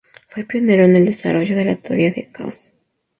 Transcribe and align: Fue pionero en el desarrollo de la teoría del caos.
Fue 0.29 0.45
pionero 0.45 0.85
en 0.85 0.95
el 0.95 1.05
desarrollo 1.05 1.55
de 1.55 1.63
la 1.63 1.75
teoría 1.75 2.09
del 2.09 2.31
caos. 2.31 2.67